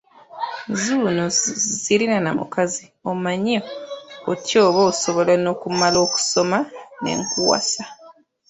Nzuuno 0.71 1.25
sirina 1.81 2.17
na 2.25 2.31
mukazi, 2.39 2.83
omanyi 3.11 3.55
otya 4.31 4.59
oba 4.67 4.81
osobola 4.91 5.33
n'okumala 5.39 5.97
okusoma 6.05 6.59
ne 7.01 7.11
nkuwasa? 7.19 7.83